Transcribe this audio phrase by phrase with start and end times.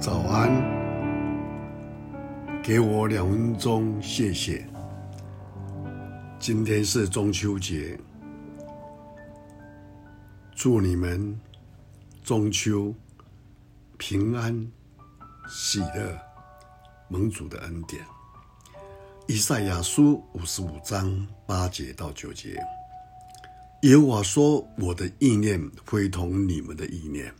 [0.00, 0.50] 早安，
[2.62, 4.66] 给我两分钟，谢谢。
[6.38, 7.98] 今天是中秋节，
[10.54, 11.40] 祝你们
[12.22, 12.94] 中秋
[13.96, 14.70] 平安、
[15.48, 16.18] 喜乐、
[17.08, 18.04] 蒙主的恩典。
[19.26, 22.60] 以赛亚书五十五章八节到九节。
[23.82, 27.32] 耶和华说：“我的意念非同你们的意念，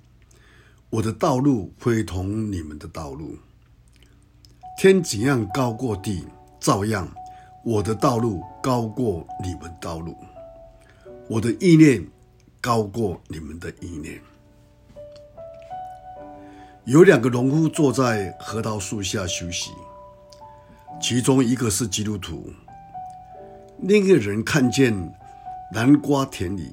[0.95, 3.36] 我的道路非同你们的道路。
[4.79, 6.25] 天怎样高过地，
[6.61, 7.12] 照样
[7.64, 10.17] 我的道路高过你们道路，
[11.29, 12.07] 我的意念
[12.61, 14.20] 高过你们的意念。”
[16.86, 19.72] 有两个农夫坐在核桃树下休息，
[21.03, 22.53] 其中一个是基督徒，
[23.81, 24.95] 另一个人看见。
[25.72, 26.70] 南瓜田里，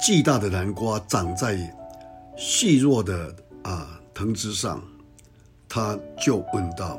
[0.00, 1.54] 巨大的南瓜长在
[2.42, 4.82] 细弱的啊藤枝上，
[5.68, 6.98] 他就问道：“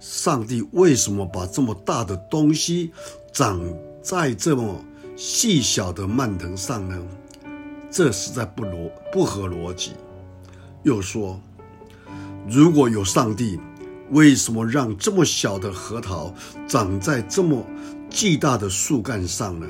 [0.00, 2.90] 上帝为什么把这么大的东西
[3.34, 3.62] 长
[4.02, 4.82] 在这么
[5.14, 6.98] 细小的蔓藤上呢？
[7.90, 9.92] 这实在不逻不合逻辑。”
[10.84, 11.38] 又说
[12.48, 13.60] ：“如果有上帝，
[14.10, 16.32] 为什么让这么小的核桃
[16.66, 17.62] 长在这么
[18.08, 19.66] 巨大的树干上呢？”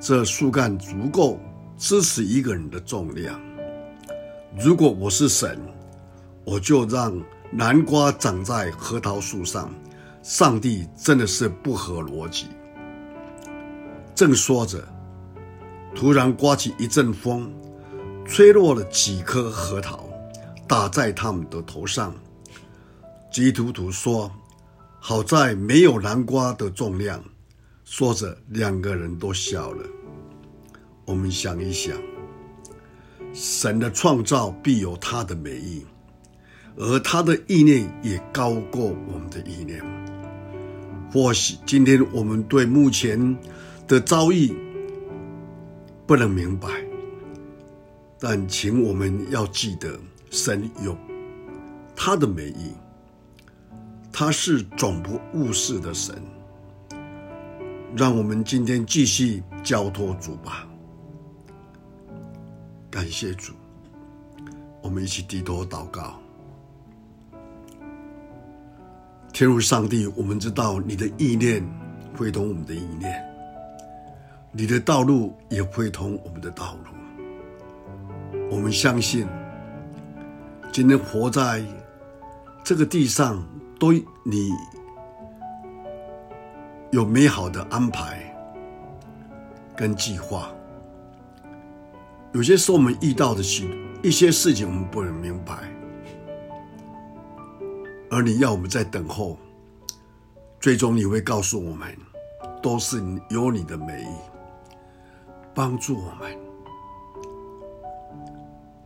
[0.00, 1.38] 这树干足够
[1.76, 3.38] 支持一个人的重量。
[4.58, 5.58] 如果我是神，
[6.44, 7.18] 我就让
[7.50, 9.72] 南瓜长在核桃树上。
[10.22, 12.46] 上帝真的是不合逻辑。
[14.14, 14.86] 正说着，
[15.96, 17.52] 突然刮起一阵风，
[18.24, 20.08] 吹落了几颗核桃，
[20.68, 22.14] 打在他们的头上。
[23.32, 24.30] 基督徒说
[25.00, 27.20] ：“好在没有南瓜的重量。”
[27.84, 29.84] 说着，两个人都笑了。
[31.04, 31.96] 我们想一想，
[33.32, 35.84] 神的创造必有他的美意，
[36.76, 39.82] 而他的意念也高过我们的意念。
[41.10, 43.36] 或许今天我们对目前
[43.86, 44.54] 的遭遇
[46.06, 46.68] 不能明白，
[48.18, 49.98] 但请我们要记得，
[50.30, 50.96] 神有
[51.96, 52.72] 他的美意，
[54.12, 56.14] 他是总不误事的神。
[57.94, 60.66] 让我们今天继续交托主吧，
[62.92, 63.54] 感谢主，
[64.82, 66.20] 我们一起低头祷告。
[69.32, 71.66] 天父上帝，我们知道你的意念
[72.14, 73.10] 会同我们的意念，
[74.52, 78.38] 你的道路也会同我们的道路。
[78.50, 79.26] 我们相信，
[80.70, 81.64] 今天活在
[82.62, 83.42] 这个地上，
[83.80, 83.90] 都
[84.22, 84.50] 你。
[86.90, 88.20] 有美好的安排
[89.74, 90.52] 跟计划。
[92.32, 93.68] 有些时候我们遇到的许
[94.02, 95.70] 一些事情，我们不能明白，
[98.10, 99.36] 而你要我们在等候，
[100.58, 101.94] 最终你会告诉我们，
[102.62, 104.16] 都是有你的美意，
[105.54, 106.34] 帮助我们。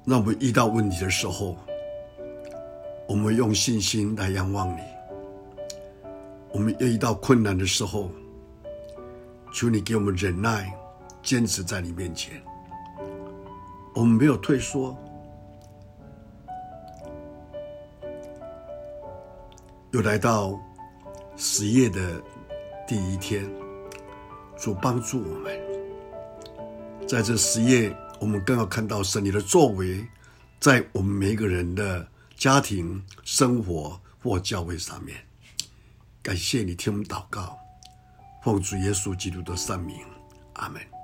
[0.04, 1.56] 那我们遇到问题的时候，
[3.08, 4.80] 我们用信心来仰望你。
[6.52, 8.10] 我们遇到困难的时候，
[9.52, 10.72] 求你给我们忍耐，
[11.22, 12.42] 坚持在你面前。
[13.96, 14.94] 我们没有退缩。
[19.90, 20.60] 又来到
[21.34, 22.22] 十月的
[22.86, 23.50] 第一天，
[24.58, 25.58] 主帮助我们。
[27.08, 30.06] 在这十月，我们更要看到神你的作为，
[30.60, 35.16] 在我们每一个人的家庭、生活或教会上面。
[36.22, 37.56] 感谢你听我们祷告，
[38.44, 39.96] 奉主耶稣基督的圣名，
[40.52, 40.95] 阿门。